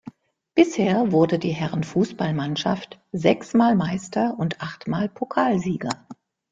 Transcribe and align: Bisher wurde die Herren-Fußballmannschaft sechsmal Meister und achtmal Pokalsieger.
Bisher 0.55 1.11
wurde 1.11 1.37
die 1.37 1.51
Herren-Fußballmannschaft 1.51 2.99
sechsmal 3.11 3.75
Meister 3.75 4.33
und 4.39 4.59
achtmal 4.59 5.09
Pokalsieger. 5.09 6.07